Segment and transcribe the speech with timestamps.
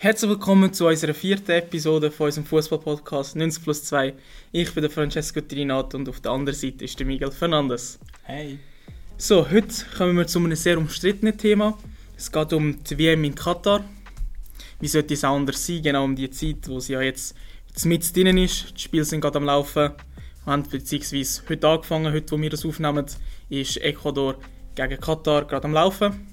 [0.00, 4.14] Herzlich willkommen zu unserer vierten Episode von unserem Fußball-Podcast 90 plus 2.
[4.52, 7.98] Ich bin der Francesco Trinato und auf der anderen Seite ist der Miguel Fernandes.
[8.22, 8.60] Hey.
[9.16, 11.76] So, heute kommen wir zu einem sehr umstrittenen Thema.
[12.16, 13.84] Es geht um die WM in Katar.
[14.78, 17.34] Wie sollte es anders sein, genau um die Zeit, wo sie ja jetzt,
[17.84, 18.76] mit drin ist.
[18.76, 19.90] Die Spiele sind gerade am Laufen.
[20.44, 23.04] Wir haben beziehungsweise heute angefangen, heute wo wir das aufnehmen,
[23.48, 24.36] ist Ecuador
[24.76, 26.24] gegen Katar gerade am Laufen.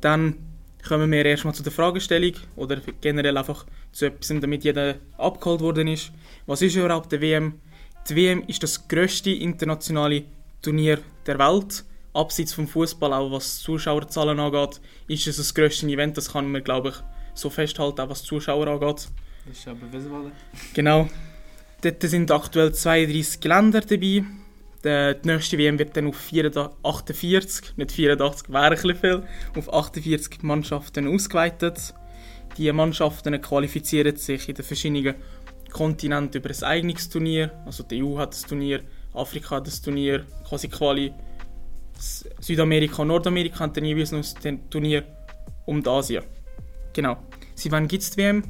[0.00, 0.49] Dann
[0.86, 5.88] kommen wir erstmal zu der Fragestellung oder generell einfach zu etwas, damit jeder abgeholt worden
[5.88, 6.12] ist.
[6.46, 7.60] Was ist überhaupt die WM?
[8.08, 10.24] Die WM ist das grösste internationale
[10.62, 11.84] Turnier der Welt.
[12.12, 16.16] Abseits vom Fußball, auch was Zuschauerzahlen angeht, ist es das grösste Event.
[16.16, 16.94] Das kann man, glaube ich,
[17.34, 19.08] so festhalten, auch was Zuschauer angeht.
[19.46, 20.32] Das ist aber bewiesen worden.
[20.74, 21.08] Genau.
[21.82, 24.24] Dort sind aktuell 32 Länder dabei.
[24.82, 26.32] Die nächste WM wird dann auf
[26.82, 29.22] 48, nicht 84, wäre ein bisschen viel,
[29.56, 31.94] auf 48 Mannschaften ausgeweitet.
[32.56, 35.14] Die Mannschaften qualifizieren sich in den verschiedenen
[35.70, 37.50] Kontinenten über ein eigenes Turnier.
[37.66, 38.80] Also die EU hat das Turnier,
[39.12, 41.12] Afrika hat das Turnier, quasi Quali.
[42.40, 45.04] Südamerika und Nordamerika haben dann jeweils noch ein Turnier
[45.66, 46.24] um Asien.
[46.94, 47.18] Genau.
[47.54, 48.42] Sie wann gibt es die WM?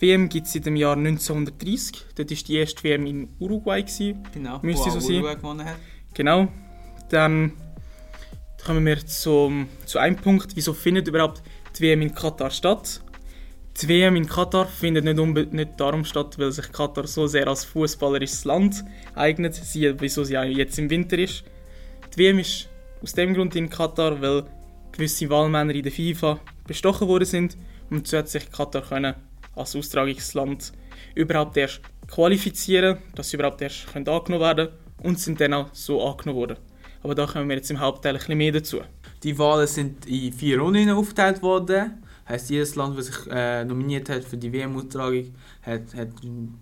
[0.00, 2.06] Die WM gibt es seit dem Jahr 1930.
[2.14, 3.82] Dort war die erste WM in Uruguay.
[3.82, 4.22] Gewesen.
[4.32, 5.16] Genau, Müsste wo so sein.
[5.16, 5.76] Uruguay gewonnen hat.
[6.14, 6.48] Genau.
[7.10, 7.52] Dann
[8.64, 10.56] kommen wir zum, zu einem Punkt.
[10.56, 11.42] Wieso findet überhaupt
[11.78, 13.02] die WM in Katar statt?
[13.80, 17.64] Die WM in Katar findet nicht, nicht darum statt, weil sich Katar so sehr als
[17.64, 21.44] fußballerisches Land eignet, siehe, wieso sie jetzt im Winter ist.
[22.14, 22.68] Die WM ist
[23.02, 24.44] aus dem Grund in Katar, weil
[24.92, 27.56] gewisse Wahlmänner in der FIFA bestochen worden sind
[27.90, 29.14] und so hat sich Katar können
[29.54, 30.72] als Austragungsland
[31.14, 34.68] überhaupt erst qualifizieren, dass sie überhaupt erst können angenommen werden
[35.02, 36.56] und sind dann auch so angenommen worden.
[37.02, 38.80] Aber da kommen wir jetzt im Hauptteil ein bisschen mehr dazu.
[39.22, 42.02] Die Wahlen sind in vier Runden aufgeteilt worden.
[42.28, 46.08] Heißt, jedes Land, das sich äh, nominiert hat für die WM-Austragung, hat, hat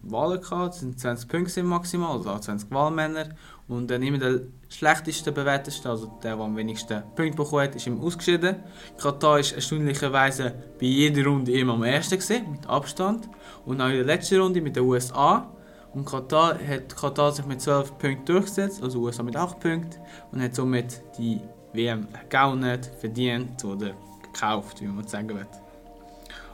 [0.03, 0.75] Wahlen gehabt.
[0.75, 3.31] Es sind 20 Punkte maximal, also auch 20 Wahlmänner.
[3.67, 7.87] Und dann immer der schlechteste bewerteste, also der, der am wenigsten Punkte bekommen hat, ist
[7.87, 8.57] immer ausgeschieden.
[9.01, 13.29] Katar ist erstaunlicherweise bei jeder Runde immer am ersten gewesen, mit Abstand.
[13.65, 15.51] Und auch in der letzten Runde mit den USA.
[15.95, 20.01] Und Katar hat Katar sich mit 12 Punkten durchgesetzt, also USA mit 8 Punkten.
[20.33, 21.41] Und hat somit die
[21.73, 25.47] WM gewonnen, verdient oder gekauft, wie man sagen will.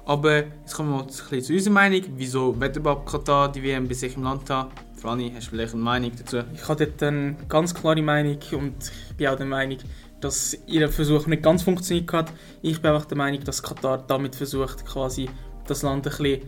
[0.06, 2.02] Aber jetzt kommen wir mal zu unserer Meinung.
[2.16, 4.70] Wieso wird überhaupt Katar die WM bei sich im Land haben?
[5.04, 6.38] Franny, hast du vielleicht eine Meinung dazu?
[6.54, 9.76] Ich habe dort eine ganz klare Meinung und ich bin auch der Meinung,
[10.22, 12.32] dass ihr Versuch nicht ganz funktioniert hat.
[12.62, 15.28] Ich bin einfach der Meinung, dass Katar damit versucht, quasi
[15.66, 16.40] das Land ein bisschen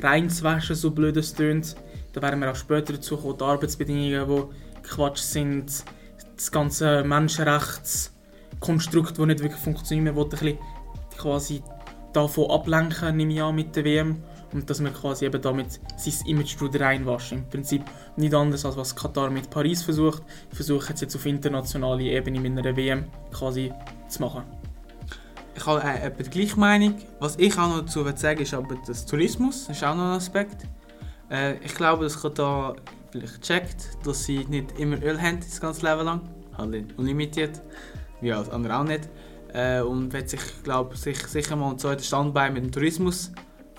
[0.00, 1.74] reinzuwaschen, so blöd es tönt.
[2.12, 5.82] Da werden wir auch später dazu kommen, die Arbeitsbedingungen, die Quatsch sind,
[6.36, 10.14] das ganze Menschenrechtskonstrukt, das nicht wirklich funktioniert.
[10.14, 10.58] Man will ein bisschen
[11.18, 11.64] quasi
[12.12, 14.22] davon ablenken, nehme ich an, mit der WM.
[14.54, 17.38] Und dass man quasi eben damit sein Image wieder reinwaschen.
[17.38, 17.82] Im Prinzip
[18.16, 20.22] nicht anders, als was Katar mit Paris versucht.
[20.52, 23.72] Versuchen es jetzt auf internationaler Ebene mit einer WM quasi
[24.08, 24.44] zu machen.
[25.56, 26.94] Ich habe äh, etwa die gleiche Meinung.
[27.18, 29.66] Was ich auch noch dazu sagen ist aber das Tourismus.
[29.66, 30.66] Das ist auch noch ein Aspekt.
[31.30, 32.76] Äh, ich glaube, dass Katar
[33.10, 36.20] vielleicht checkt, dass sie nicht immer Öl haben das ganze Leben lang.
[36.56, 37.60] Halt unlimitiert.
[38.20, 39.08] Wie alles andere auch nicht.
[39.52, 43.32] Äh, und wird sich, glaube sich sicher mal ein zweites Standbein mit dem Tourismus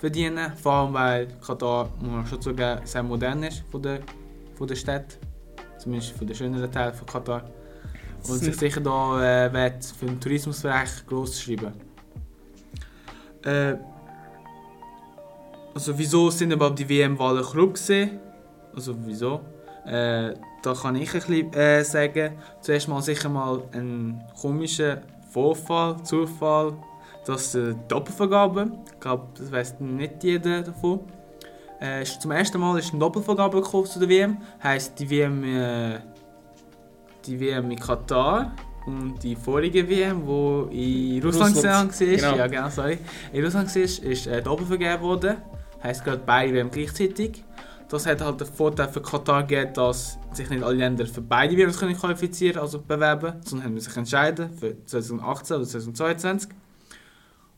[0.06, 0.52] verdienen.
[0.62, 4.02] Vor allem, weil Katar, muss man schon zugeben, sehr modern ist von der,
[4.56, 5.18] von der Stadt.
[5.80, 7.44] Zumindest von der schöneren Teil von Katar.
[8.28, 11.74] Und sich sicher da äh, wird für den Tourismusbereich gross schreiben.
[13.44, 13.78] Äh,
[15.74, 18.20] also wieso sind überhaupt die WM-Wahlen gewesen?
[18.76, 19.42] Also wieso?
[19.88, 22.34] Äh, da kann ich ein bisschen äh, sagen.
[22.62, 25.02] Zuerst mal sicher mal ein komischer
[25.32, 26.74] Vorfall, Zufall,
[27.26, 31.02] dass äh, Doppelvergabe, ich glaube, das weiß nicht jeder davon.
[31.82, 34.38] Äh, ist zum ersten Mal ist eine Doppelvergabe gekommen zu der WM.
[34.64, 36.00] Heißt die WM, äh,
[37.26, 38.56] die WM in Katar
[38.86, 42.36] und die vorige WM, wo in Russland, Russland, war, genau.
[42.36, 43.00] ja genau, sorry,
[43.34, 45.38] in Russland war, ist äh, doppelt vergeben worden.
[45.84, 47.44] Heißt gerade beide WM gleichzeitig.
[47.90, 51.56] Das hat halt den Vorteil für Katar gegeben, dass sich nicht alle Länder für beide
[51.56, 56.50] WMs können qualifizieren, also bewerben, sondern haben sich entscheiden für 2018 oder 2022.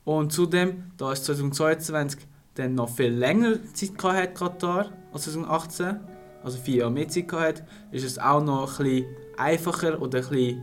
[0.07, 2.21] Und zudem, da es 2022
[2.54, 6.00] dann noch viel länger Zeit gehabt hat, Katar, als 2018,
[6.42, 9.06] also vier Jahre mehr Zeit gehabt hat, ist es auch noch ein bisschen
[9.36, 10.62] einfacher oder ein bisschen,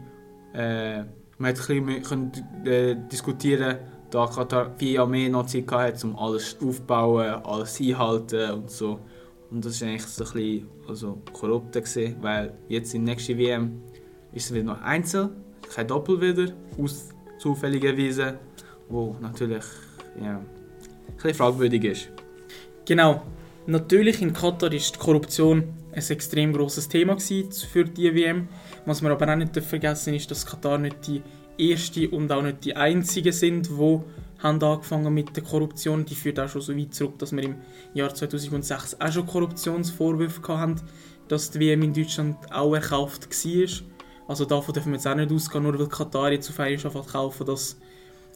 [0.54, 1.04] äh,
[1.36, 2.32] man hat ein bisschen
[2.64, 7.44] mehr äh, diskutieren, da Katar vier Jahre mehr noch Zeit gehabt hat, um alles aufzubauen,
[7.44, 8.98] alles einhalten und so.
[9.50, 13.36] Und das war eigentlich so ein bisschen also, korrupter, gewesen, weil jetzt in der nächsten
[13.36, 13.82] WM
[14.32, 15.28] ist es wieder noch Einzel,
[15.70, 16.50] kein Doppel wieder,
[16.82, 18.38] aus zufälligerweise,
[18.88, 19.64] wo natürlich
[20.20, 20.46] ja, ein
[21.16, 22.08] bisschen fragwürdig ist.
[22.84, 23.22] Genau.
[23.66, 28.48] Natürlich in Katar ist die Korruption ein extrem großes Thema für die WM.
[28.84, 31.22] Was man aber auch nicht vergessen ist, dass Katar nicht die
[31.56, 34.00] erste und auch nicht die einzige sind, die
[34.42, 36.04] haben angefangen mit der Korruption.
[36.04, 37.56] Die führt auch schon so weit zurück, dass wir im
[37.94, 40.82] Jahr 2006 auch schon Korruptionsvorwürfe hatten,
[41.28, 43.68] dass die WM in Deutschland auch erkauft war.
[44.28, 47.08] Also davon dürfen wir jetzt auch nicht ausgehen, nur weil Katar jetzt auf einmal anfängt
[47.08, 47.78] kaufen, dass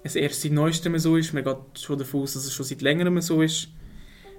[0.05, 1.33] es erst seit neuestem so ist.
[1.35, 3.69] Man geht schon davon aus, dass es schon seit längerem so ist.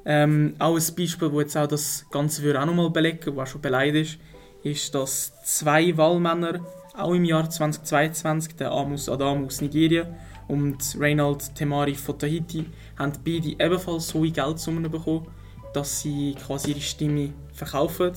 [0.05, 3.61] Ähm, auch ein Beispiel, das jetzt auch das Ganze würde auch nochmal belegen, was schon
[3.61, 4.19] beleidigt ist,
[4.63, 6.65] ist, dass zwei Wahlmänner
[6.95, 10.07] auch im Jahr 2022, der Amos Adam aus Nigeria
[10.47, 12.65] und Reinald Temari von Tahiti,
[12.97, 15.27] haben beide ebenfalls so hohe Geldsummen bekommen,
[15.73, 18.11] dass sie quasi ihre Stimme verkaufen.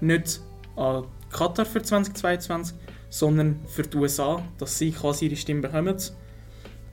[0.00, 0.40] Nicht
[0.76, 2.76] an Katar für 2022,
[3.08, 5.96] sondern für die USA, dass sie quasi ihre Stimme bekommen.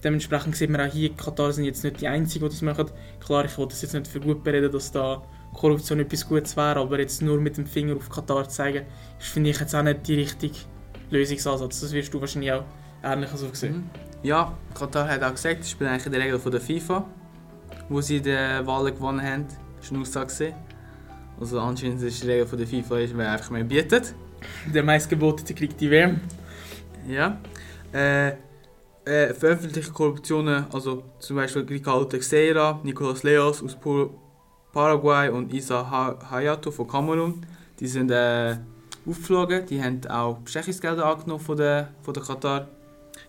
[0.05, 2.91] Dementsprechend sieht man auch hier, Katar sind jetzt nicht die Einzigen, die das machen.
[3.25, 6.79] Klar, ich will das jetzt nicht für gut bereden, dass da Korruption etwas Gutes wäre,
[6.79, 8.85] aber jetzt nur mit dem Finger auf Katar zu zeigen,
[9.17, 10.53] ist, finde ich jetzt auch nicht die richtige
[11.09, 11.81] Lösungsansatz.
[11.81, 12.65] Das wirst du wahrscheinlich auch
[13.03, 13.77] ähnlich so sehen.
[13.77, 13.89] Mhm.
[14.21, 17.05] Ja, Katar hat auch gesagt, das ist eigentlich die Regel von der FIFA,
[17.89, 19.47] wo sie die Wahlen gewonnen haben.
[19.79, 20.53] Das war eine Aussage.
[21.39, 24.13] Also anscheinend ist die Regel von der FIFA, ist, wer einfach mehr bietet.
[24.71, 26.21] Der meistgebotete kriegt die WM.
[27.07, 27.39] Ja.
[27.91, 28.33] Äh,
[29.05, 33.77] äh, veröffentlichte Korruptionen, also zum Beispiel Ricardo Teixeira, Nicolas Leos aus
[34.73, 37.45] Paraguay und Isa Hayato von Kamerun,
[37.79, 38.57] die sind äh,
[39.07, 42.67] aufgeflogen, die haben auch Bestechungsgelder angenommen von der, von der Katar.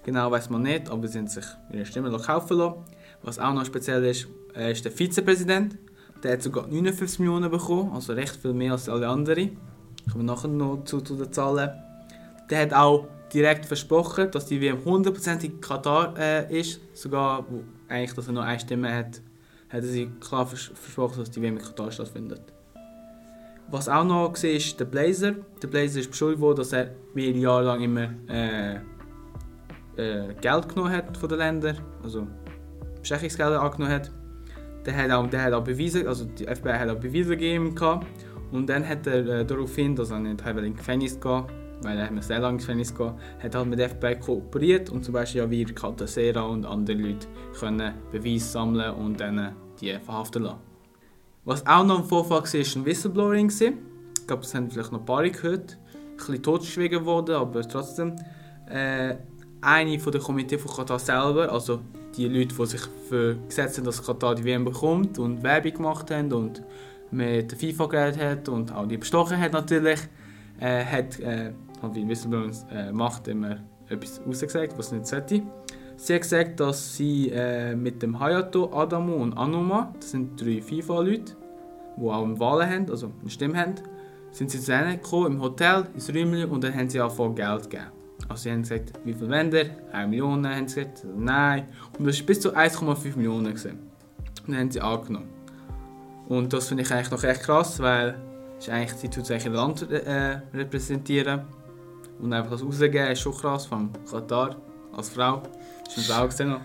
[0.05, 2.77] Genau weiß man nicht, aber sie haben sich ihre Stimme kaufen lassen.
[3.23, 5.77] Was auch noch speziell ist, äh, ist der Vizepräsident.
[6.23, 9.59] Der hat sogar 59 Millionen bekommen, also recht viel mehr als alle anderen.
[10.11, 11.71] Kommen wir nachher noch zu, zu den Zahlen.
[12.49, 16.81] Der hat auch direkt versprochen, dass die WM 100% in Katar äh, ist.
[16.95, 19.21] Sogar, wo eigentlich, dass er nur eine Stimme hat,
[19.69, 22.41] hat er sich klar vers versprochen, dass die WM in Katar stattfindet.
[23.69, 25.35] Was auch noch war, ist der Blazer.
[25.63, 28.77] Der Blazer ist beschuldigt worden, dass er mehrere Jahre lang immer äh,
[29.97, 32.27] äh, Geld genommen hat von den Ländern, also
[33.01, 34.11] Bestechungsgelder angenommen hat.
[34.87, 37.75] Der hat auch, der hat auch bewiesen, also die FBI hat auch Beweise gegeben
[38.53, 41.45] und dann hat er äh, daraufhin, dass er nicht in Gefängnis gehen
[41.83, 42.95] weil er sehr lange ins
[43.43, 47.27] hat halt mit FBI kooperiert und zum Beispiel ja wie Caltasera und andere Leute
[47.59, 50.61] können Beweise sammeln und dann die verhaften lassen.
[51.45, 53.49] Was auch noch ein Vorfall war, war ein Whistleblowing.
[53.49, 55.79] Ich glaube, das haben vielleicht noch ein paar gehört.
[55.95, 58.17] Ein bisschen totgeschwiegen worden, aber trotzdem.
[58.69, 59.17] Äh,
[59.61, 61.81] eine von der Komitee von Katar selber, also
[62.17, 66.11] die Leute, die sich für gesetzt haben, dass Katar die WM bekommt und Werbung gemacht
[66.11, 66.63] haben und
[67.11, 70.01] mit der FIFA geredet hat und auch die bestochen hat natürlich,
[70.61, 71.53] äh, hat äh,
[71.95, 75.43] wie Whistleblower äh, macht, immer etwas rausgesagt, was nicht sollte.
[75.97, 80.61] Sie hat gesagt, dass sie äh, mit dem Hayato, Adamo und Anuma, das sind drei
[80.61, 81.37] FIFA-Leute,
[81.97, 83.75] die auch eine Wahl haben, also eine Stimme haben,
[84.31, 87.71] sind sie zu ihnen gekommen, im Hotel, ins Räumchen und dann haben sie angefangen Geld
[87.71, 87.91] gegeben.
[88.29, 89.71] Also sie haben gesagt, wie viele Wände?
[89.93, 91.67] 1 Million, haben sie gesagt, nein.
[91.99, 93.47] Und das war bis zu 1,5 Millionen.
[93.47, 93.79] Gewesen.
[94.47, 95.29] Und dann haben sie angenommen.
[96.29, 98.17] Und das finde ich eigentlich noch echt krass, weil
[98.59, 101.43] ist eigentlich, sie tut ein Land äh, repräsentieren.
[102.21, 104.57] Und einfach das rausgeben ist schon krass, vom Katar
[104.97, 105.43] als Frau.
[105.85, 106.57] Das ist Frau gesehen,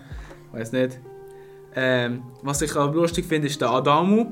[0.52, 0.98] weiß nicht.
[1.74, 4.26] Ähm, was ich aber lustig finde, ist der Adamu.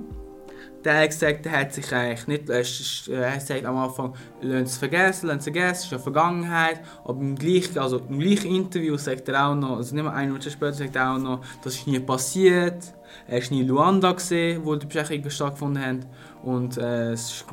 [0.85, 4.79] Der hat gesagt, der hat sich eigentlich nicht, er hat gesagt am Anfang, lasst es
[4.79, 6.81] vergessen, lasst es vergessen, es ist eine Vergangenheit.
[7.05, 10.29] Aber im gleichen, also im gleichen Interview sagt er auch noch, also nicht mehr eine
[10.29, 12.95] Minute später sagt er auch noch, das ist nie passiert.
[13.27, 16.07] Er war nie in Luanda, gesehen, wo die Besprechungen stattgefunden haben.
[16.43, 17.47] Und äh, es ist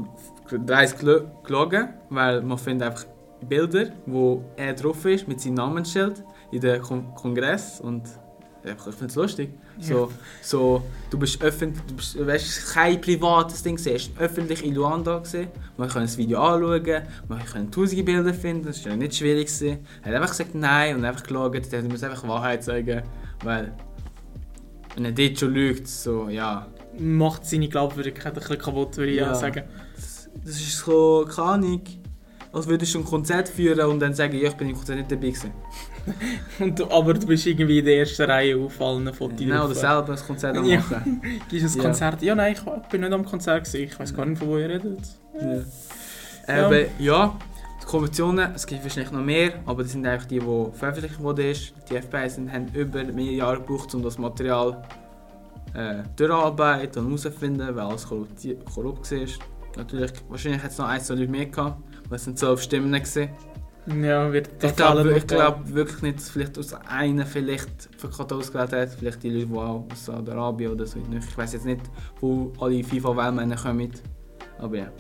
[0.66, 3.06] dreist gelogen, weil man findet einfach
[3.42, 8.04] Bilder, wo er drauf ist mit seinem Namensschild in dem Kon Kongress und
[8.64, 9.50] ich finde es lustig.
[9.80, 14.74] So, so, du bist öffentlich, du bist, weißt, kein privates Ding, du hast öffentlich in
[14.74, 15.50] Luanda gesehen.
[15.78, 19.50] Man kann das Video anschauen, man kann tausende Bilder finden, das war nicht schwierig.
[19.62, 23.04] Er hat einfach gesagt nein und einfach geschaut, er muss einfach Wahrheit sagen,
[23.44, 23.74] weil
[24.96, 26.68] wenn er dort schon lügt, so, ja.
[27.00, 29.36] Macht seine Glaubwürdigkeit ein bisschen kaputt, würde ich ja.
[29.36, 29.64] sagen.
[29.96, 31.82] Das, das ist so, keine Ahnung
[32.58, 35.12] als würdest du ein Konzert führen und dann sagen, ja, ich bin im Konzert nicht
[35.12, 35.52] dabei gewesen.
[36.60, 39.38] und du, aber du bist irgendwie in der ersten Reihe auf allen Fotos.
[39.38, 41.22] Genau, oder selber ein Konzert am machen.
[41.50, 41.84] Gibst ein ja.
[41.84, 42.22] Konzert?
[42.22, 43.84] Ja, nein, ich bin nicht am Konzert gewesen.
[43.84, 45.00] Ich weiß gar nicht, von wo ihr redet.
[45.40, 46.56] Ja.
[46.56, 46.66] ja.
[46.66, 47.38] Aber ja,
[47.82, 51.56] die Konventionen, es gibt wahrscheinlich noch mehr, aber das sind eigentlich die, die veröffentlicht wurden.
[51.90, 54.84] Die FBI sind, haben über mehrere Jahre gebraucht, um das Material
[55.74, 59.28] äh, durchzuarbeiten und herauszufinden, weil alles korrupt, korrupt war.
[59.78, 61.78] Natürlich, wahrscheinlich hat es noch ein, zwei Leute mehr gehabt.
[62.10, 62.92] Es waren zwölf Stimmen.
[62.92, 63.30] Gewesen.
[63.88, 68.38] Ja, wird Ich glaube ich glaub wirklich nicht, dass vielleicht aus einer vielleicht für Katar
[68.38, 68.90] ausgewählt hat.
[68.90, 71.00] Vielleicht die Leute, die auch aus Saudi-Arabien oder so.
[71.00, 71.82] Ich weiß jetzt nicht,
[72.20, 73.92] wo alle FIFA-Weltmänner kommen.
[74.60, 74.92] Aber ja,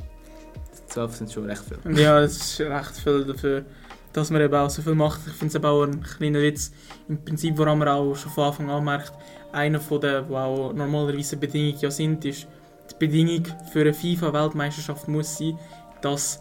[0.87, 1.97] 12 sind schon recht viel.
[1.97, 3.65] Ja, es ist recht viel dafür,
[4.13, 5.19] dass man eben auch so viel macht.
[5.27, 6.71] Ich finde es aber auch ein kleiner Witz.
[7.09, 9.11] Im Prinzip, woran man auch schon von Anfang an merkt,
[9.51, 12.47] einer von den, die auch normalerweise Bedingungen ja sind, ist,
[12.89, 15.59] die Bedingung für eine FIFA-Weltmeisterschaft muss sein,
[16.01, 16.39] dass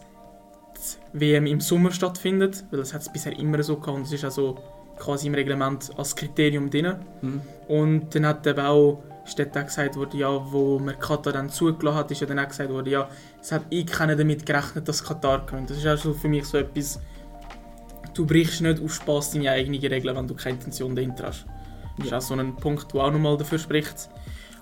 [1.13, 4.23] WM im Sommer stattfindet, weil das hat es bisher immer so gehabt und es ist
[4.23, 4.57] also
[4.97, 6.95] quasi im Reglement als Kriterium drin.
[7.21, 7.41] Mhm.
[7.67, 11.97] Und dann hat eben auch ist auch gesagt worden, ja, wo man Katar dann zugelassen
[11.97, 13.09] hat, ist ja dann auch gesagt worden, ja,
[13.41, 15.69] es hat ich keine damit gerechnet, dass Katar kommt.
[15.69, 16.99] Das ist schon für mich so etwas,
[18.13, 21.45] du brichst nicht aus Spaß deine eigenen Regeln, wenn du keine Intention dahinter hast.
[21.97, 24.09] Das ist auch so ein Punkt, der auch nochmal dafür spricht.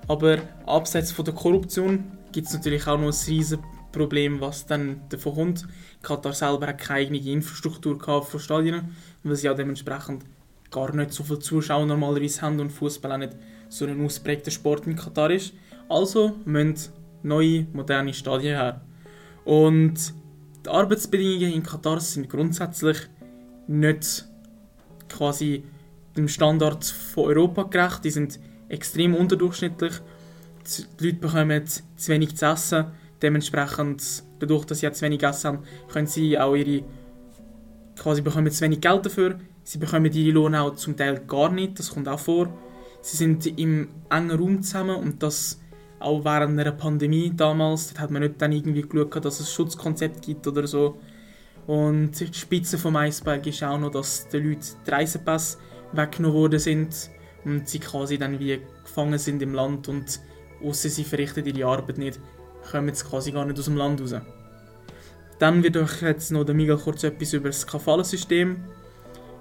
[0.08, 3.60] Aber abseits von der Korruption gibt es natürlich auch noch ein riesiges
[3.96, 5.68] Problem, was dann davon kommt.
[6.02, 10.24] Katar selber hat keine eigene Infrastruktur gehabt von Stadien, weil sie auch dementsprechend
[10.70, 13.36] gar nicht so viele Zuschauer normalerweise haben und Fußball auch nicht
[13.70, 15.54] so ein ausprägter Sport in Katar ist.
[15.90, 16.92] Also müssen
[17.24, 18.82] neue, moderne Stadien her.
[19.46, 20.14] Und
[20.66, 22.98] die Arbeitsbedingungen in Katar sind grundsätzlich
[23.68, 24.26] nicht
[25.10, 25.64] quasi
[26.16, 28.04] dem Standard von Europa gerecht.
[28.04, 29.94] Die sind extrem unterdurchschnittlich.
[31.00, 32.86] Die Leute bekommen zu wenig zu essen.
[33.22, 36.84] Dementsprechend, dadurch, dass sie zu wenig Essen haben, können sie auch ihre
[37.96, 39.40] quasi bekommen zu wenig Geld dafür.
[39.64, 42.50] Sie bekommen ihre Lohn auch zum Teil gar nicht, das kommt auch vor.
[43.02, 45.60] Sie sind im engen Raum zusammen und das
[46.00, 47.88] auch während einer Pandemie damals.
[47.88, 50.98] Dort hat man nicht dann irgendwie geschaut, dass es ein Schutzkonzept gibt oder so.
[51.68, 55.58] Und die Spitze vom Eisberg ist auch noch, dass den Leuten die Reisepässe
[55.94, 57.10] weggenommen worden sind
[57.44, 60.20] und sie quasi dann wie gefangen sind im Land und
[60.64, 62.20] außer sie verrichten ihre Arbeit nicht,
[62.72, 64.16] kommen sie quasi gar nicht aus dem Land raus.
[65.40, 68.64] Dann wird euch jetzt noch der Miguel kurz etwas über das Kafalensystem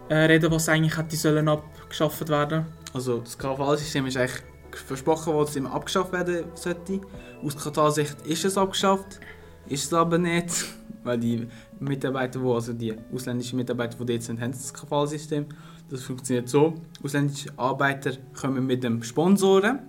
[0.09, 2.67] äh, reden, was eigentlich hätte sollen abgeschafft werden.
[2.93, 7.01] Also das Kafalensystem ist eigentlich versprochen worden, dass es immer abgeschafft werden sollte.
[7.45, 9.21] Aus Katar-Sicht ist es abgeschafft,
[9.69, 10.67] ist es aber nicht,
[11.05, 11.47] weil die
[11.79, 15.47] Mitarbeiter, die, also die ausländischen Mitarbeiter, die dort sind, haben das Kafalensystem.
[15.91, 19.81] Das funktioniert so, ausländische Arbeiter kommen mit dem Sponsoren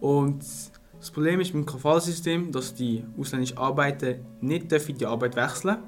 [0.00, 0.44] und
[1.02, 5.78] das Problem ist dem Kafalsystem, dass die ausländischen Arbeiter nicht dürfen die Arbeit wechseln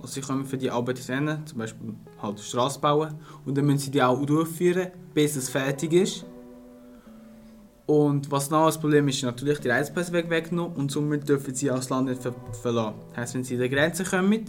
[0.00, 3.78] Also sie kommen für die Arbeit rennen, zum Beispiel halt Straße bauen und dann müssen
[3.78, 6.26] sie die auch durchführen, bis es fertig ist.
[7.86, 11.66] Und was noch das Problem ist, ist natürlich die Reisepässe weggenommen und somit dürfen sie
[11.66, 12.96] das Land nicht ver verlassen.
[13.10, 14.46] Das heisst, wenn sie an die Grenze kommen,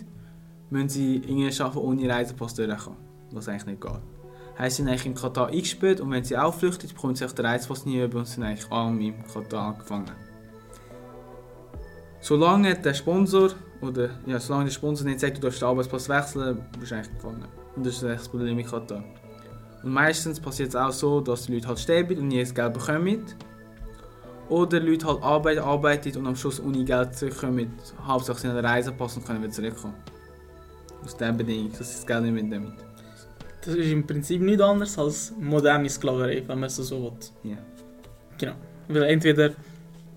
[0.72, 2.98] müssen sie irgendwie schaffen, ohne Reisepass durchkommen,
[3.34, 4.17] was eigentlich nicht geht.
[4.58, 7.46] Heißt, sie eigentlich in Katar eingesperrt und wenn sie auch flüchten, bekommen sie auch den
[7.46, 10.12] Reisepass nie über und sind eigentlich arm im Katar gefangen.
[12.20, 16.66] Solange der Sponsor oder ja, solange der Sponsor nicht sagt, du darfst den Arbeitspass wechseln,
[16.80, 17.46] bist du eigentlich gefangen.
[17.76, 19.04] Und das ist das Problem in Katar.
[19.84, 22.74] Und meistens passiert es auch so, dass die Leute halt sterben und nie das Geld
[22.74, 23.24] bekommen.
[24.50, 27.74] Oder die Leute halt arbeiten, arbeiten und am Schluss ohne Geld zurückkommen.
[28.06, 29.96] Hauptsache sie haben Reisepass und können wieder zurückkommen.
[31.04, 32.87] Aus dieser Bedingung, dass sie das Geld nicht mitnehmen.
[33.68, 37.52] Das ist im Prinzip nichts anderes als moderne Sklaverei, wenn man es so will.
[37.52, 37.58] Ja.
[38.38, 38.54] Genau.
[38.88, 39.52] Weil entweder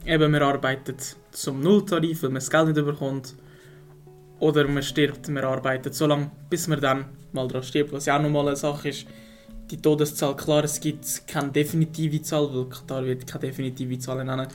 [0.06, 3.34] eben man arbeitet zum Nulltarif, weil man das Geld nicht bekommt,
[4.38, 7.92] oder man stirbt, man arbeitet so lange, bis man dann mal daran stirbt.
[7.92, 9.06] Was ja auch nochmal eine Sache ist,
[9.68, 14.46] die Todeszahl, klar, es gibt keine definitive Zahl, weil Katar wird keine definitive Zahl nennen.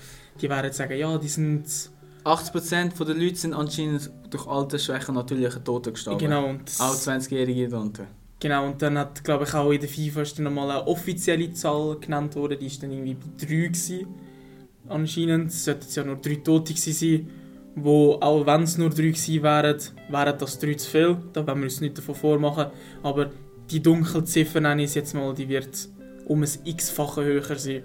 [0.41, 1.65] Die werden sagen, ja, die sind...
[2.23, 6.17] 80% der Leute sind anscheinend durch Altersschwäche natürliche Tote gestorben.
[6.17, 6.55] Genau.
[6.79, 8.07] Auch 20-Jährige darunter.
[8.39, 11.51] Genau, und dann hat, glaube ich, auch in der FIFA ist dann nochmal eine offizielle
[11.53, 14.07] Zahl genannt worden, die war dann irgendwie bei 3 gewesen.
[14.87, 17.29] Anscheinend sollten es ja nur 3 Tote sein,
[17.75, 19.77] wo, auch wenn es nur 3 gewesen wären,
[20.09, 22.67] wären das 3 zu viel, da wollen wir uns nicht davon vormachen,
[23.03, 23.31] aber
[23.71, 25.89] die dunkle Ziffer nenne ich es jetzt mal, die wird
[26.27, 27.83] um ein x-fache höher sein.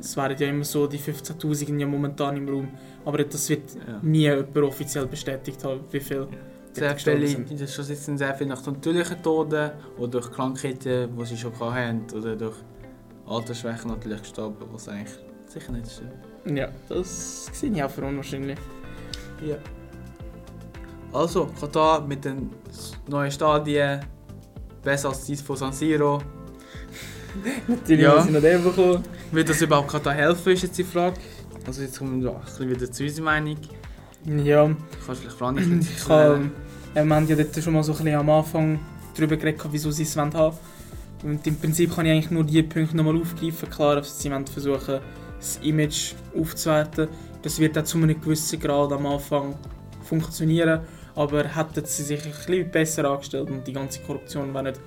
[0.00, 2.68] Es wären ja immer so die 15'000 ja momentan im Raum,
[3.04, 4.00] aber das wird Ja.
[4.02, 7.50] nie jemand offiziell bestätigt haben, wie viel Sehr sind.
[7.50, 11.52] in der Schweiz sind sehr viel nach natürlichen Toten oder durch Krankheiten, die sie schon
[11.58, 12.56] hatten, oder durch
[13.26, 16.58] Altersschwäche natürlich gestorben, was eigentlich sicher nicht stimmt.
[16.58, 18.58] Ja, das sehe ich auch für unwahrscheinlich.
[19.46, 19.56] Ja.
[21.12, 22.50] Also, Katar mit den
[23.08, 24.00] neuen Stadien,
[24.82, 26.20] besser als die von San Siro.
[27.68, 28.16] Natürlich Ja.
[28.16, 29.02] muss ich noch den bekommen.
[29.32, 31.16] Wird das überhaupt Katar helfen, ist jetzt die Frage.
[31.66, 33.56] Also jetzt kommen wir ein bisschen wieder zu unserer Meinung.
[34.26, 36.52] Ja, Kannst du vielleicht Fragen ich kann,
[36.94, 38.80] äh, wir haben ja dort schon mal so ein bisschen am Anfang
[39.16, 40.54] darüber geredet, wieso sie es haben wollen.
[41.22, 43.70] Und im Prinzip kann ich eigentlich nur die Punkte nochmal aufgreifen.
[43.70, 45.00] Klar, sie wollen versuchen,
[45.38, 47.08] das Image aufzuwerten.
[47.42, 49.54] Das wird auch zu einem gewissen Grad am Anfang
[50.02, 50.80] funktionieren.
[51.14, 54.80] Aber hätten sie sich ein bisschen besser angestellt und die ganze Korruption wäre nicht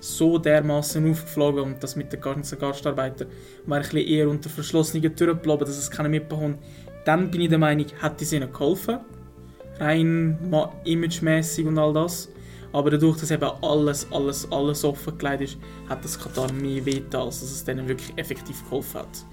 [0.00, 3.28] so dermaßen aufgeflogen und das mit den ganzen Gastarbeitern
[3.66, 6.58] wäre ein bisschen eher unter verschlossenen Türen geblieben, dass es keiner mitbekommt,
[7.04, 9.00] dann bin ich der Meinung, hätte es ihnen geholfen.
[9.78, 10.38] Rein
[10.84, 12.28] imagemäßig und all das.
[12.72, 17.40] Aber dadurch, dass eben alles, alles, alles offengelegt ist, hat das Katar mehr wehgetan, als
[17.40, 19.24] dass es denen wirklich effektiv geholfen hat.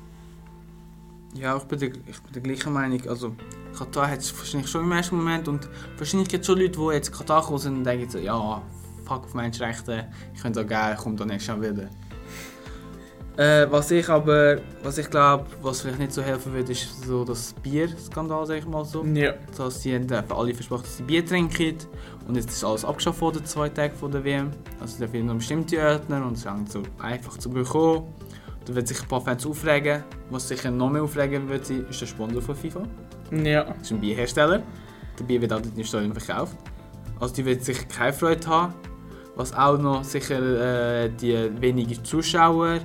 [1.33, 3.01] Ja, ich bin, der, ich bin der gleichen Meinung.
[3.07, 3.35] Also,
[3.75, 5.67] Katar hat es wahrscheinlich schon im ersten Moment und
[5.97, 8.61] wahrscheinlich gibt es schon Leute, die jetzt Katar kommen und denken ja,
[9.05, 11.89] fuck auf Menschenrechte, ich könnte auch gerne, komm dann nächstes Jahr wieder.
[13.37, 17.23] Äh, was ich aber, was ich glaube, was vielleicht nicht so helfen wird, ist so
[17.23, 19.05] das Bierskandal, sag ich mal so.
[19.05, 19.33] Ja.
[19.57, 21.77] Dass die haben alle versprochen, dass sie Bier trinken
[22.27, 24.51] und jetzt ist alles abgeschafft worden, zwei Tage vor der WM.
[24.81, 28.13] Also da fehlen noch bestimmte Ordner und es ist so einfach zu bekommen.
[28.65, 30.03] Da wird sich ein paar Fans aufregen.
[30.29, 32.83] Was sicher noch mehr aufregen wird, ist der Sponsor von FIFA.
[33.31, 33.63] Ja.
[33.63, 34.61] Das ist ein Bierhersteller.
[35.17, 36.55] Der Bier wird auch im Stadion verkauft.
[37.19, 38.73] Also die wird sicher keine Freude haben.
[39.35, 42.79] Was auch noch sicher äh, die wenigen Zuschauer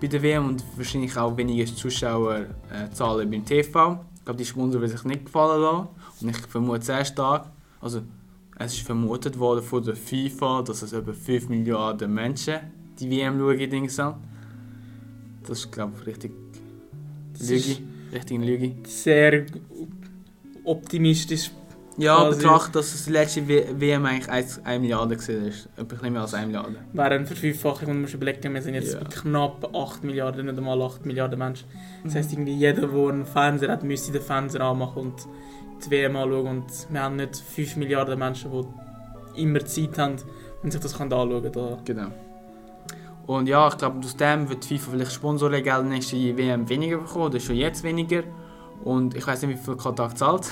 [0.00, 4.04] bei der WM und wahrscheinlich auch weniger Zuschauerzahlen äh, beim TV.
[4.16, 5.88] Ich glaube, die Sponsor will sich nicht gefallen lassen.
[6.20, 7.46] Und ich vermute sehr stark,
[7.80, 8.02] also
[8.58, 12.58] es ist vermutet worden von der FIFA, dass es über 5 Milliarden Menschen
[12.98, 13.70] die WM schauen.
[13.70, 16.32] Dings Das ist, glaube ich, richtig
[17.38, 17.76] Lüge.
[18.12, 18.74] Richtig Lüge.
[18.84, 19.46] Sehr
[20.64, 21.50] optimistisch
[21.98, 22.38] ja, quasi.
[22.38, 25.52] betracht, dass es die letzte WM eigentlich 1, 1 Milliarde war.
[25.76, 26.76] Ein bisschen mehr als 1 Milliarde.
[26.92, 29.00] Wäre eine Verfünffachung, und man muss überlegen, wir sind jetzt ja.
[29.00, 31.66] knapp 8 Milliarden, nicht einmal 8 Milliarden Menschen.
[32.04, 35.14] Das heisst, irgendwie jeder, der einen Fernseher hat, müsste den Fernseher anmachen und
[35.84, 36.46] die WM anschauen.
[36.46, 40.16] Und wir haben nicht 5 Milliarden Menschen, die immer Zeit haben
[40.62, 41.78] und sich das anschauen können.
[41.84, 42.08] Genau.
[43.26, 47.40] Und ja, ich glaube, aus dem wird FIFA vielleicht Sponsorgelder nächste WM weniger bekommen, oder
[47.40, 48.22] schon jetzt weniger.
[48.84, 50.48] Und ich weiß nicht, wie viel Katar zahlt.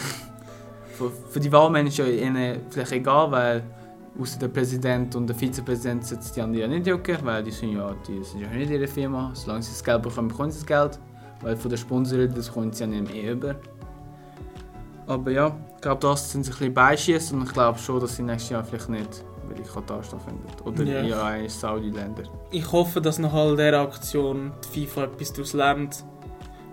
[0.97, 3.63] Für, für die Wahlmänner ist ja ihnen vielleicht egal, weil
[4.19, 7.73] außer der Präsident und der Vizepräsident sitzen die anderen ja nicht jucken, weil die sind
[7.73, 9.30] ja, die sind ja nicht ihre Firma.
[9.35, 10.99] Solange sie das Geld bekommen, bekommen sie das Geld.
[11.43, 13.56] Weil von den Sponsoren, das kommen sie ja nicht mehr über.
[15.06, 18.17] Aber ja, ich glaube, das sind sie ein bisschen beischießen und ich glaube schon, dass
[18.17, 20.65] sie nächstes Jahr vielleicht nicht weil ich Katar stattfindet.
[20.65, 21.02] Oder ja.
[21.02, 22.25] eher ein Saudi-Länder.
[22.50, 26.04] Ich hoffe, dass nach all dieser Aktion die FIFA etwas daraus lernt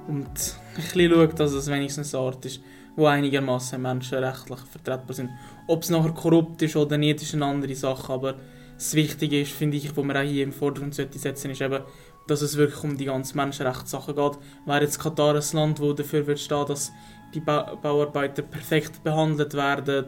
[0.08, 2.62] und ein bisschen schaut, dass es wenigstens eine Art ist,
[2.98, 5.32] die einigermaßen menschenrechtlich vertretbar sind.
[5.68, 8.36] Ob es nachher korrupt ist oder nicht, ist eine andere Sache, aber
[8.76, 11.84] das Wichtige ist, finde ich, was man auch hier im Vordergrund setzen sollte, ist eben,
[12.28, 14.38] dass es wirklich um die ganzen Menschenrechtssachen geht.
[14.66, 16.92] Wäre jetzt Katar ein Land, das dafür wird stehen, dass
[17.34, 20.06] die ba Bauarbeiter perfekt behandelt werden,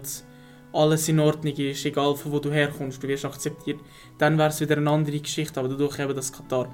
[0.73, 3.79] alles in Ordnung ist, egal von wo du herkommst, du wirst akzeptiert,
[4.17, 5.59] dann wäre es wieder eine andere Geschichte.
[5.59, 6.67] Aber dadurch eben, dass Katar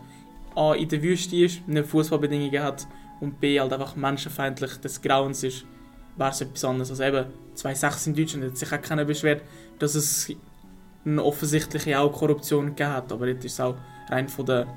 [0.55, 2.87] A in der Wüste ist, nicht Fußballbedingungen hat
[3.19, 5.65] und B halt einfach menschenfeindlich des Grauens ist,
[6.17, 6.89] wäre es etwas anderes.
[6.89, 9.41] Also eben 2,6 in Deutschland hat sich auch keiner beschwert,
[9.79, 10.31] dass es
[11.05, 13.75] eine offensichtliche auch Korruption gegeben hat, aber jetzt ist es auch
[14.09, 14.67] rein von den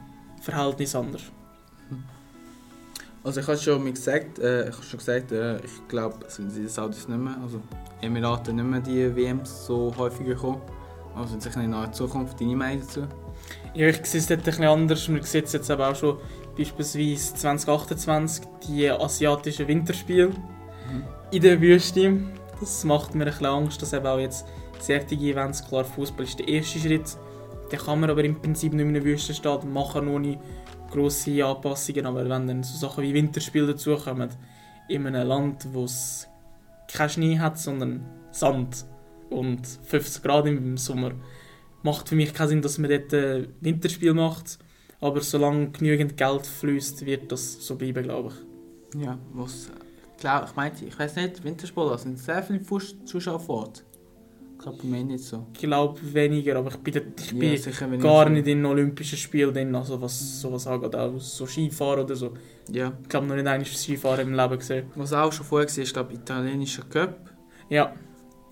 [0.40, 1.22] Verhältnissen anders.
[3.22, 6.54] Also ich habe schon gesagt, äh, ich habe schon gesagt, äh, ich glaube, es sind
[6.54, 7.60] die Saudis nicht mehr, also
[8.02, 10.60] Emiraten nicht mehr die WMs so häufiger kommen.
[11.16, 12.40] Also sicher in naher Zukunft.
[12.40, 13.06] Deine Meinung dazu?
[13.72, 15.08] Ja, ich sehe es dort ein bisschen anders.
[15.08, 16.18] Man sieht es jetzt aber auch schon
[16.56, 21.04] beispielsweise 2028 die asiatischen Winterspiele mhm.
[21.34, 22.20] In der Wüste.
[22.60, 24.46] Das macht mir ein bisschen Angst, dass eben auch jetzt
[24.78, 27.16] solche Events, klar Fußball ist der erste Schritt,
[27.72, 30.38] den kann man aber im Prinzip nicht in einer Wüstenstadt machen, ohne
[30.92, 32.06] grosse Anpassungen.
[32.06, 34.30] Aber wenn dann so Sachen wie Winterspiele dazukommen,
[34.88, 36.28] in einem Land, wo es
[36.86, 38.84] keinen Schnee hat, sondern Sand
[39.28, 41.12] und 50 Grad im Sommer,
[41.82, 44.58] macht für mich keinen Sinn, dass man dort ein Winterspiel macht.
[45.00, 48.30] Aber solange genügend Geld fließt, wird das so bleiben, glaube
[48.94, 49.02] ich.
[49.02, 49.72] Ja, was
[50.18, 52.60] klar, ich meine, ich weiß nicht, Winterspiele, da sind sehr viele
[53.04, 53.84] Zuschauer vor Ort.
[54.52, 55.46] Ich glaube, bei mir nicht so.
[55.52, 59.18] Ich glaube weniger, aber ich bin, ich ja, bin sicher, gar nicht in den Olympischen
[59.18, 62.32] Spielen drin, also was sowas angeht, auch so Skifahren oder so.
[62.70, 62.92] Ja.
[63.02, 64.86] Ich glaube noch nicht einmal Skifahren im Leben gesehen.
[64.94, 67.30] Was auch schon vorher war, ist glaube italienischer Cup.
[67.68, 67.92] Ja.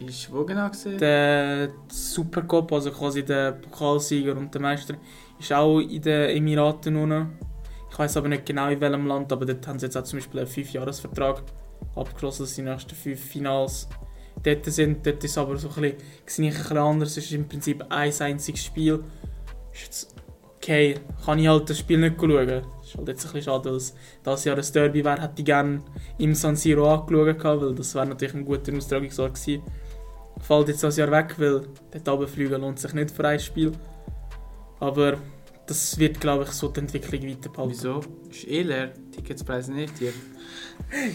[0.00, 0.98] Ist wo genau gesehen?
[0.98, 4.94] Der Supercup, also quasi der Pokalsieger und der Meister,
[5.38, 7.51] ist auch in den Emiraten unten.
[7.92, 10.18] Ich weiß aber nicht genau in welchem Land, aber dort haben sie jetzt auch zum
[10.18, 11.42] Beispiel einen 5-Jahres-Vertrag
[11.94, 13.86] abgeschlossen, dass die nächsten 5 Finals
[14.42, 15.06] dort sind.
[15.06, 15.74] Dort ist aber so ein
[16.24, 17.10] bisschen, ich ein bisschen anders.
[17.10, 19.04] Es ist im Prinzip ein einziges Spiel.
[19.74, 20.14] Ist jetzt
[20.56, 22.62] okay, kann ich halt das Spiel nicht schauen.
[22.82, 25.82] Ist halt jetzt ein bisschen schade, es das Jahr ein Derby wäre, hätte ich gerne
[26.16, 29.62] im San Siro angeschaut, weil das wäre natürlich ein guter Austragungsort gewesen.
[30.40, 33.72] Fällt jetzt das Jahr weg, weil dort runterfliegen lohnt sich nicht für ein Spiel.
[34.80, 35.18] Aber
[35.66, 37.70] das wird, glaube ich, so die Entwicklung weiterbehalten.
[37.70, 38.00] Wieso?
[38.30, 38.92] Ist eh leer.
[39.12, 40.12] Ticketspreise nicht hier.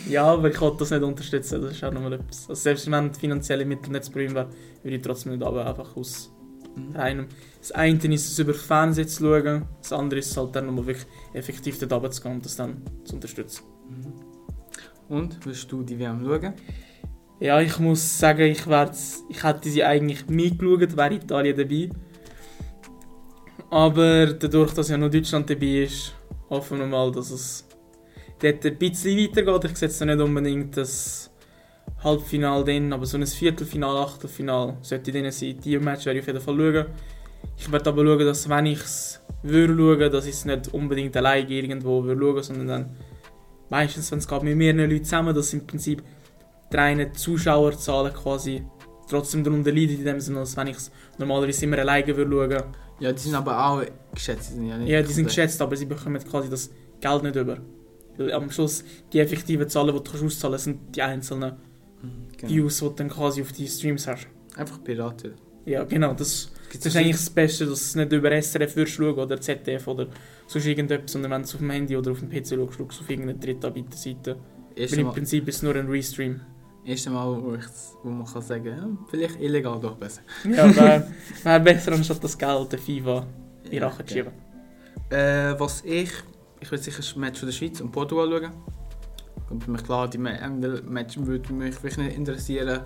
[0.10, 2.50] Ja, aber ich wollte das nicht unterstützen, das ist auch nochmal etwas.
[2.50, 4.50] Also selbst wenn die finanziellen Mittel nicht zu berühren wären,
[4.82, 6.32] würde ich trotzdem nicht aber einfach aus
[6.78, 6.96] Mhm.
[6.96, 7.28] reinem...
[7.60, 10.88] Das eine ist es über Fernsehen zu schauen, das andere ist es halt dann nochmal
[10.88, 13.64] wirklich effektiv dort runter zu gehen und das dann zu unterstützen.
[13.90, 15.16] Mhm.
[15.16, 16.54] Und, willst du die WM schauen?
[17.40, 18.64] Ja, ich muss sagen, ich,
[19.30, 21.90] ich hätte sie eigentlich mitgeschaut, wäre Italien dabei.
[23.70, 26.14] Aber dadurch, dass ja noch Deutschland dabei ist,
[26.50, 27.68] hoffen wir mal, dass es
[28.40, 29.72] dort ein bisschen weitergeht.
[29.72, 31.30] Ich setze nicht unbedingt das
[32.04, 35.60] Halbfinale drin, aber so ein Viertelfinal, Achtelfinal sollte drin sein.
[35.60, 36.86] Die Match werde ich auf jeden Fall schauen.
[37.58, 41.18] Ich werde aber schauen, dass wenn ich es würde schauen, dass ich es nicht unbedingt
[41.18, 42.98] alleine irgendwo würde schauen, sondern dann
[43.70, 46.04] meistens, wenn es mit mehreren Leuten zusammen, dass im Prinzip
[46.72, 48.64] die reinen Zuschauerzahlen quasi
[49.10, 52.87] trotzdem darunter leiden, in dem Sinne, als wenn ich es normalerweise immer alleine würde schauen.
[53.00, 53.84] Ja, die sind aber auch
[54.14, 54.54] geschätzt.
[54.54, 57.60] Sind ja, nicht Ja, die sind geschätzt, aber sie bekommen quasi das Geld nicht über.
[58.18, 58.84] Weil am Schluss
[59.14, 61.58] die effektiven Zahlen, die du kannst auszahlen kannst, sind die einzelnen
[62.02, 62.54] Mhm, genau.
[62.54, 64.28] Views, die du dann quasi auf die Streams hast.
[64.56, 65.34] Einfach Piraten.
[65.66, 68.96] Ja, genau, das, das ist eigentlich das Beste, dass du es nicht über SRF würdest
[68.96, 70.08] schauen oder ZDF oder
[70.48, 73.00] sonst irgendetwas, sondern wenn du es auf dem Handy oder auf dem PC schaust, schaust
[73.00, 74.38] du auf irgendeine Drittanbieterseite.
[74.76, 76.40] Weil im Prinzip ist es nur ein Restream.
[76.88, 77.66] Erste Mal wo, ich,
[78.04, 80.22] wo man kann sagen ja, vielleicht illegal doch besser.
[80.44, 81.08] Ja, wäre
[81.44, 83.26] wär besser, anstatt das Geld der FIFA
[83.66, 84.32] in den Rachen zu schieben.
[85.10, 86.12] Äh, was ich...
[86.60, 88.52] Ich will sicher das Match von der Schweiz und Portugal schauen.
[89.52, 92.80] Und für mich klar, die Match würde mich wirklich nicht interessieren.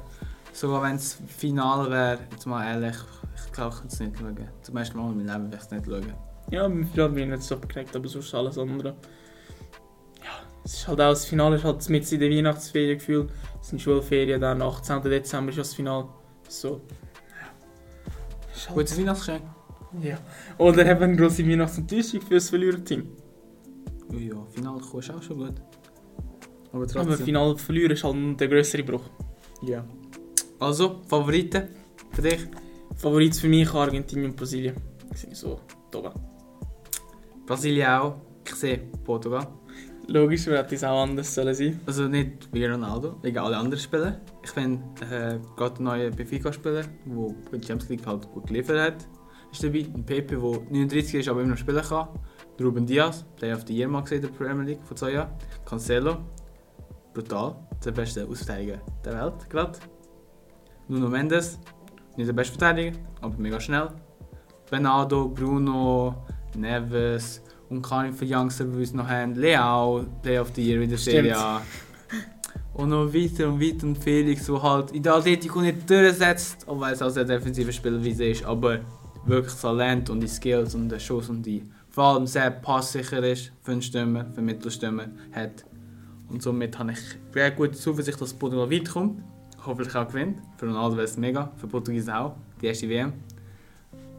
[0.52, 2.98] Sogar wenn es Finale wäre, jetzt mal ehrlich,
[3.34, 4.50] ich glaube, ich könnte es nicht schauen.
[4.62, 6.14] Zum ersten Mal in meinem Leben werde ich es nicht schauen.
[6.50, 8.94] Ja, Finale bin ich nicht so gekriegt, aber sonst alles andere.
[10.64, 13.30] Es ist halt auch, das Finale ist halt mit in der Weihnachtsferien gefühlt.
[13.62, 15.02] Es sind Schulferien, dann 18.
[15.04, 16.08] Dezember ist das Finale.
[16.48, 16.82] So.
[17.30, 18.68] Ja.
[18.68, 19.44] Halt, Gutes Weihnachtsgeschenk.
[20.02, 20.18] ja.
[20.58, 23.08] Oder eben eine grosse Weihnachtsenttäuschung für das Verliererteam.
[24.14, 25.54] Ja, Finale kommen ist auch schon gut.
[26.72, 27.26] Aber Aber trotzdem.
[27.26, 29.10] Finale verlieren ist halt der grössere Bruch.
[29.64, 29.84] ja.
[30.60, 31.70] Also, Favoriten
[32.12, 32.42] für dich?
[32.96, 34.76] Favorit für mich Argentinien und Brasilien.
[35.10, 35.60] Das sind so
[35.96, 36.12] oben.
[37.48, 38.18] Brasilien auch.
[38.48, 39.48] Ich sehe Portugal.
[40.08, 41.80] Logisch, wer hätte es auch anders sollen sein.
[41.86, 44.20] Also nicht wie Ronaldo, wegen alle anderen Spieler.
[44.44, 48.80] Ich finde, äh, gerade der neue Benfica-Spieler, der bei der Champions League halt gut geliefert
[48.80, 49.08] hat,
[49.52, 49.86] ist dabei.
[49.94, 52.10] Ein Pepe, der 39 ist, aber immer noch spielen kann.
[52.58, 55.14] Der Ruben Diaz, der auf die Year mal gesehen in der Premier League vor zwei
[55.14, 55.32] Jahren.
[55.66, 56.18] Cancelo,
[57.14, 59.80] brutal, der beste Ausverteidiger der Welt gerade.
[60.88, 61.60] Nuno Mendes,
[62.18, 63.90] nicht der beste Verteidiger, aber mega schnell.
[64.70, 66.16] Bernardo, Bruno,
[66.56, 69.36] Neves und keine für Youngster, die wir uns noch haben.
[69.36, 71.00] Leao, Play of the Year in der.
[71.00, 71.62] Serie A.
[72.74, 76.90] Und noch weiter und weiter und Felix, der halt in der Atletico nicht durchsetzt, obwohl
[76.90, 78.80] es auch sehr defensive Spielweise ist, aber
[79.26, 83.52] wirklich Talent und die Skills und den Schuss und die vor allem sehr passsicher ist
[83.62, 85.66] für einen Stürmer, für einen Mittelstürmer hat.
[86.30, 87.00] Und somit habe ich
[87.34, 89.22] sehr gute Zuversicht, dass Portugal weit kommt.
[89.66, 90.40] Hoffentlich auch gewinnt.
[90.58, 93.12] Für Ronaldo wäre es mega, für Portugiesen auch, die erste WM.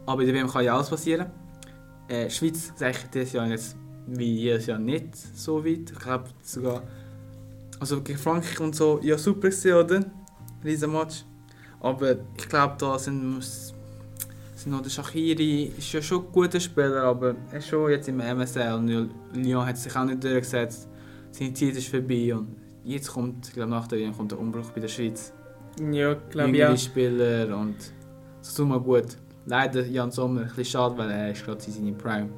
[0.05, 1.25] Aber in der WM kann ja alles passieren.
[2.13, 5.89] Äh, Schweiz sage ich dieses Jahr jetzt wie jedes Jahr nicht so weit.
[5.91, 6.83] Ich glaube sogar.
[7.79, 10.05] Also gegen Frankreich und so, ja super gewesen, oder?
[10.63, 11.25] Riesen Match.
[11.79, 17.03] Aber ich glaube, da sind, sind noch der Shakiri, ist ja schon ein guter Spieler,
[17.03, 20.87] aber er ist schon jetzt im MSL und Lyon hat sich auch nicht durchgesetzt.
[21.31, 24.69] Seine Zeit ist vorbei und jetzt kommt, ich glaube nach der WM kommt der Umbruch
[24.69, 25.33] bei der Schweiz.
[25.91, 26.77] Ja, glaube ich auch.
[26.77, 27.75] Spieler und
[28.39, 29.17] das tut mir gut.
[29.45, 32.29] Leider Jan Sommer, ein bisschen schade, weil er ist gerade in seine Prime.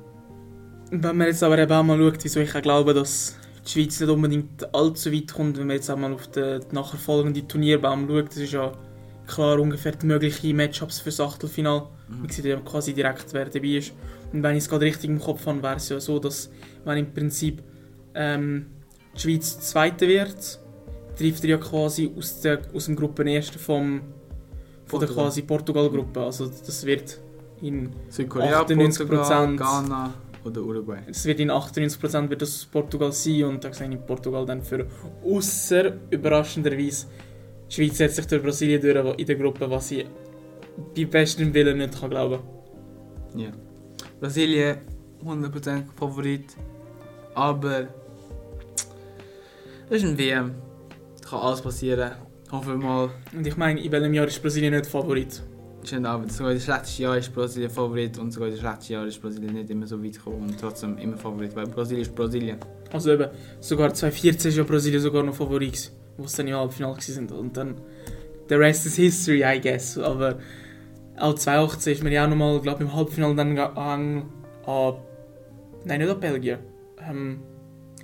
[0.92, 4.00] Wenn man jetzt aber eben auch mal schaut, wieso ich auch glaube, dass die Schweiz
[4.00, 8.08] nicht unbedingt allzu weit kommt, wenn man jetzt auch mal auf den nachher folgenden Turnierbaum
[8.08, 8.72] schaut, das ist ja
[9.28, 11.88] klar ungefähr die möglichen Matchups für das Achtelfinale.
[12.08, 13.94] Man sieht ja quasi direkt, wer dabei ist.
[14.32, 16.52] Und wenn ich es gerade richtig im Kopf habe, wäre es ja so, dass
[16.84, 17.64] wenn im Prinzip
[18.14, 18.68] ähm,
[19.16, 20.60] die Schweiz Zweite wird,
[21.18, 24.02] trifft er ja quasi aus, der, aus dem Gruppenersten vom,
[24.86, 26.22] von der quasi Portugal-Gruppe.
[26.22, 27.20] Also das wird
[27.62, 29.08] in Südkorea, 98%.
[29.08, 31.00] Portugal, Ghana oder Uruguay.
[31.08, 34.86] Es wird in 98% wird das Portugal sein und da sehe ich Portugal dann für
[35.24, 37.08] außer überraschenderweise
[37.70, 40.06] die Schweiz setzt sich durch Brasilien durch in der Gruppe, was ich
[40.96, 42.40] bei bestem Willen nicht kann glauben.
[43.36, 43.50] Ja.
[44.20, 44.78] Brasilien
[45.24, 46.56] 100% Favorit.
[47.34, 47.88] Aber
[49.90, 50.56] das ist ein WM.
[51.22, 52.12] Da kann alles passieren.
[52.52, 53.10] Hoffen wir mal.
[53.36, 55.42] Und ich meine, in welchem Jahr ist Brasilien nicht Favorit?
[55.84, 58.60] Ist nicht aber sogar in den schlechtesten Jahren ist Brasilien Favorit und sogar in den
[58.60, 62.04] schlechtesten Jahren ist Brasilien nicht immer so weit gekommen und trotzdem immer Favorit, weil Brasilien
[62.04, 62.58] ist Brasilien.
[62.92, 63.30] Also eben,
[63.60, 67.30] sogar 2014 ist ja Brasilien sogar noch Favorit, wo sie dann im Halbfinale waren.
[67.32, 67.76] Und dann,
[68.48, 69.98] the rest is history, I guess.
[69.98, 70.38] Aber
[71.18, 74.24] auch 2018 ist man ja auch nochmal, glaube ich, im Halbfinale dann an,
[74.66, 74.96] an.
[75.84, 76.60] Nein, nicht an Belgien.
[77.08, 77.40] Ähm,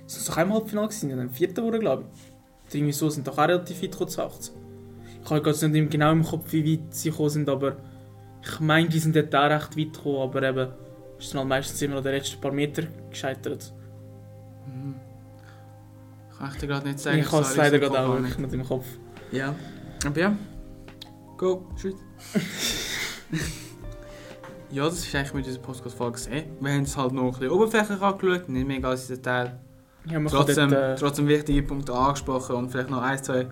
[0.06, 2.31] sie sind doch einmal Halbfinale gewesen, dem vierten Woche, glaube ich.
[2.74, 4.54] Irgendwie so sind doch auch relativ weit gekommen zu 18.
[5.24, 7.76] Ich habe jetzt nicht genau im Kopf, wie weit sie gekommen sind, aber
[8.42, 10.68] ich meine, die sind dort auch recht weit gekommen, aber eben
[11.18, 13.72] ist dann halt meistens immer noch den letzten paar Meter gescheitert.
[14.66, 14.96] Mhm.
[16.36, 17.18] Kann ich dir gerade nicht sagen.
[17.18, 18.86] ich habe es leider gerade auch wirklich nicht im Kopf.
[19.30, 19.54] Ja.
[20.04, 20.36] Aber ja.
[21.36, 21.94] Go, Schweiz.
[24.70, 26.44] ja, das war eigentlich mit dieser Podcast-Folge gesehen.
[26.60, 29.60] Wir haben es halt noch ein bisschen oberflächlich angeschaut, nicht mega als Detail.
[30.10, 33.46] Ja, Trotzdem, dort, äh, trotzdem wichtige Punkte angesprochen und vielleicht noch ein, zwei,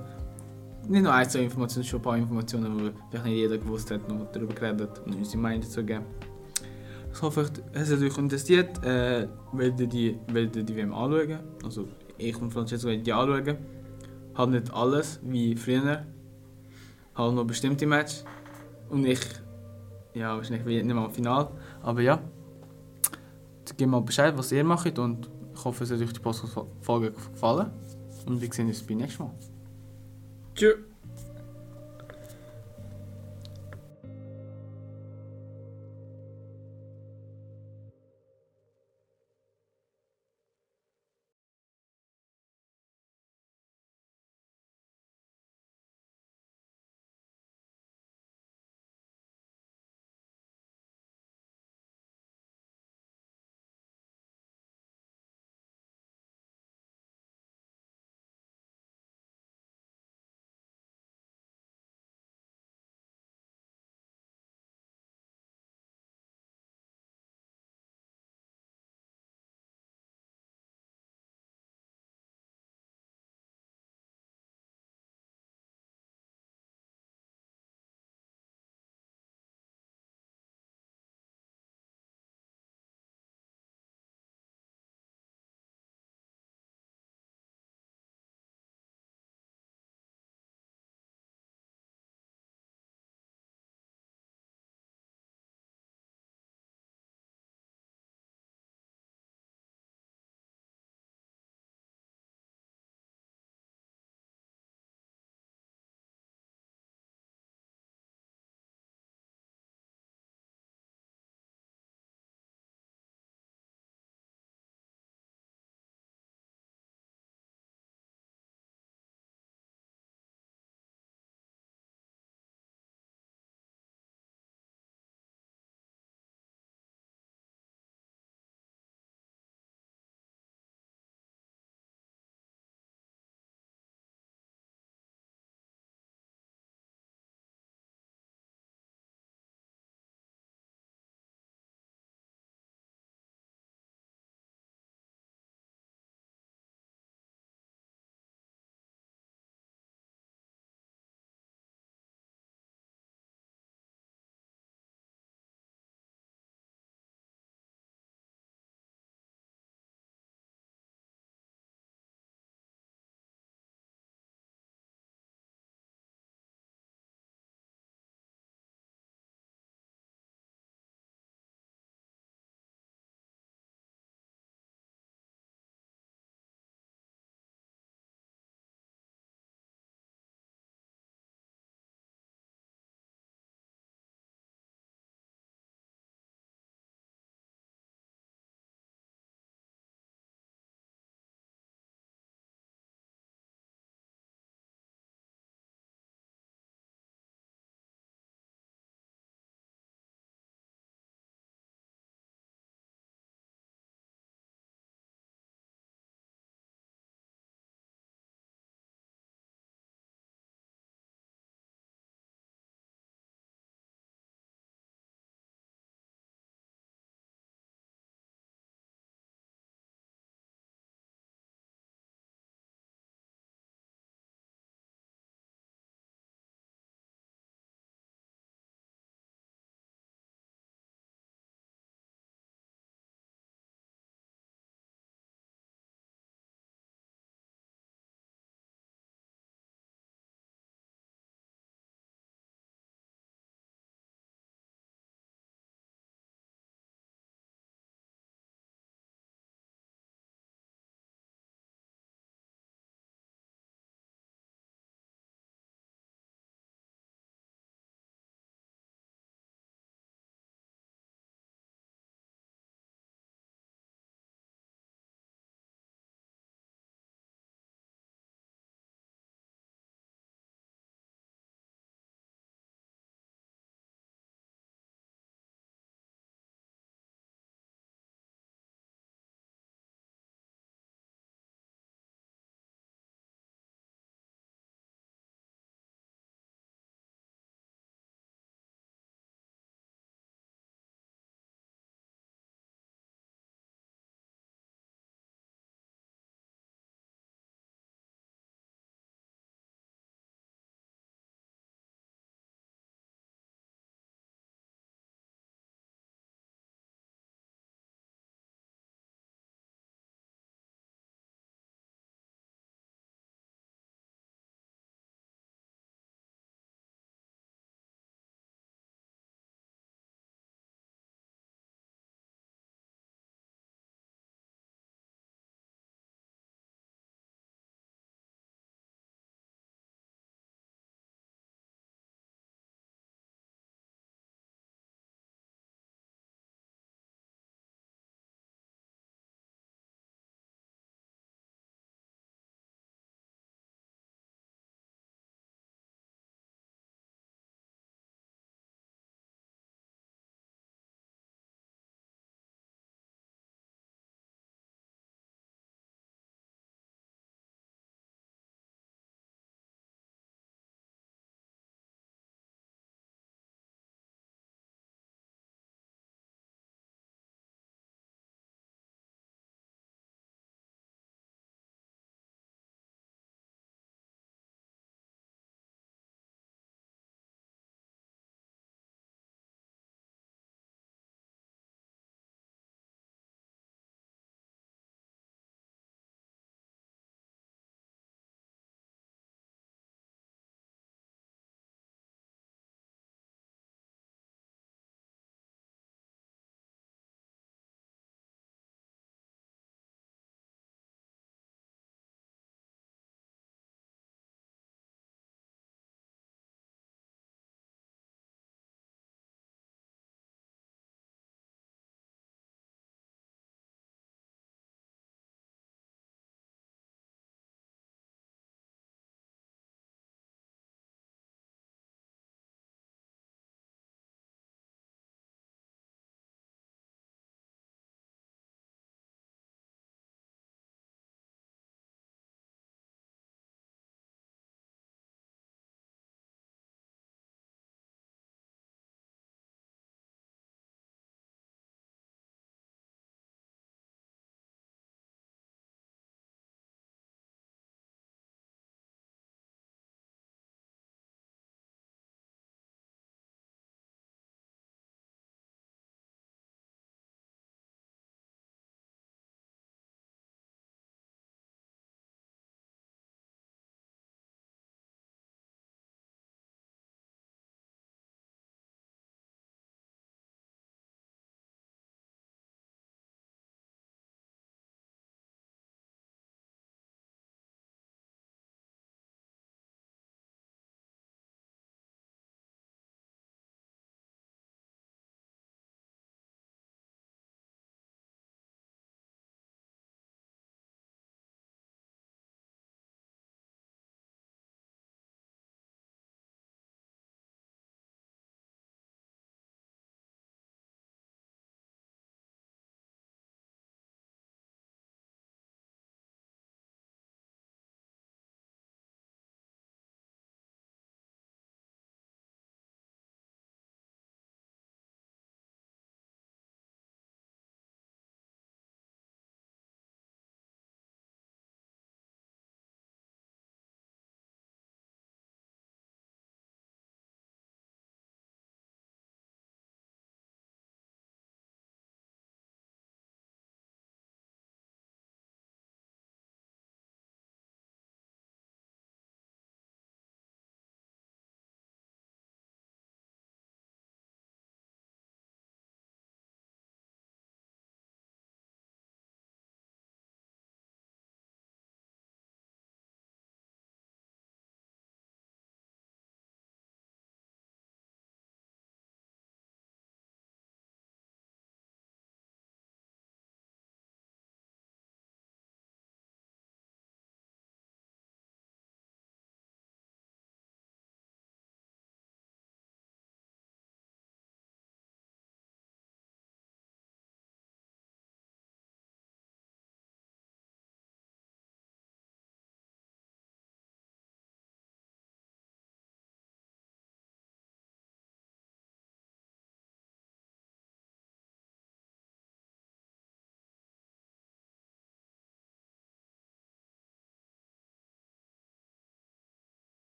[0.89, 4.09] nicht nur ein, zwei Informationen, schon ein paar Informationen, die vielleicht nicht jeder gewusst hat,
[4.09, 6.05] noch darüber geredet und unsere Meinung dazu gegeben.
[7.13, 8.85] Ich hoffe, es hat euch interessiert.
[8.85, 11.41] Äh, werdet ihr die, werdet ihr die WM anschauen?
[11.65, 13.59] Also ich und Francesco werden die anschauen.
[14.35, 16.07] Halt nicht alles, wie früher.
[17.15, 18.25] Halt noch bestimmte Matches.
[18.89, 19.21] Und ich,
[20.15, 21.49] ja, wahrscheinlich nicht mal im Final.
[21.83, 22.21] Aber ja,
[23.77, 25.29] gebt mal Bescheid, was ihr macht und
[25.61, 27.71] ich hoffe, es hat euch die Podcast-Folge gefallen.
[28.27, 29.35] Und wir sehen uns beim nächsten Mal.
[30.55, 30.90] Tschüss.